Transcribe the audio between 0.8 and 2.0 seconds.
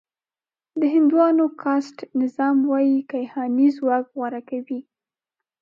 هندوانو کاسټ